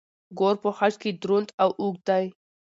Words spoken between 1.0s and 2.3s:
کې دروند او اوږد دی.